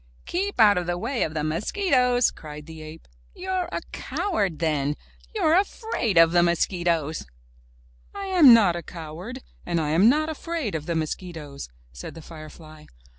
[0.25, 3.05] ''Keep out of the way of the mosquitoes!'' cried the ape.
[3.37, 4.95] ''You're a coward then!
[5.37, 7.27] You're afraid of the mosquitoes!"
[8.11, 12.25] "I am not a coward, and I am not afraid of the mosquitoes!" said the
[12.25, 12.87] firefly.